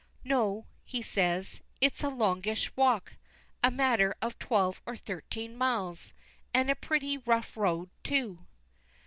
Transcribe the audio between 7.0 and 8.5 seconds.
rough road too."